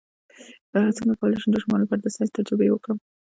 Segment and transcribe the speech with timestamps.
[0.97, 2.97] څنګه کولی شم د ماشومانو لپاره د ساینس تجربې وکړم